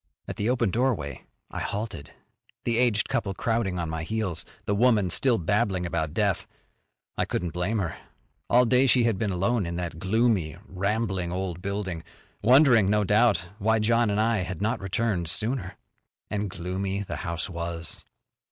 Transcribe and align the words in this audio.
At 0.27 0.37
the 0.37 0.49
open 0.49 0.71
doorway 0.71 1.25
I 1.51 1.59
halted, 1.59 2.09
the 2.63 2.79
aged 2.79 3.07
couple 3.07 3.35
crowding 3.35 3.77
on 3.77 3.87
my 3.87 4.01
heels, 4.01 4.45
the 4.65 4.73
woman 4.73 5.11
still 5.11 5.37
babbling 5.37 5.85
about 5.85 6.11
death. 6.11 6.47
I 7.19 7.25
couldn't 7.25 7.51
blame 7.53 7.77
her. 7.77 7.95
All 8.49 8.65
day 8.65 8.87
she 8.87 9.03
had 9.03 9.19
been 9.19 9.29
alone 9.29 9.67
in 9.67 9.75
that 9.75 9.99
gloomy, 9.99 10.57
rambling 10.65 11.31
old 11.31 11.61
building, 11.61 12.03
wondering, 12.41 12.89
no 12.89 13.03
doubt, 13.03 13.47
why 13.59 13.77
John 13.77 14.09
and 14.09 14.19
I 14.19 14.37
had 14.37 14.59
not 14.59 14.79
returned 14.81 15.29
sooner. 15.29 15.77
And 16.31 16.49
gloomy 16.49 17.03
the 17.03 17.17
house 17.17 17.47
was. 17.47 18.03